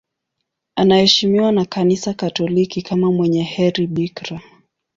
Anaheshimiwa 0.75 1.51
na 1.51 1.65
Kanisa 1.65 2.13
Katoliki 2.13 2.81
kama 2.81 3.11
mwenye 3.11 3.43
heri 3.43 3.87
bikira. 3.87 4.41